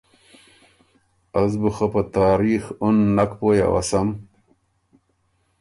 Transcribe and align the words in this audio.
از 1.41 1.51
بُو 1.61 1.69
خه 1.75 1.87
په 1.93 2.01
تاریخ 2.17 2.63
اُن 2.85 2.97
نک 3.15 3.31
پویٛ 3.39 3.61
اؤسم 3.69 4.09